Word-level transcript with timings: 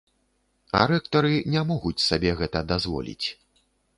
А 0.79 0.79
рэктары 0.91 1.35
не 1.55 1.63
могуць 1.73 2.05
сабе 2.07 2.31
гэта 2.41 2.65
дазволіць. 2.75 3.27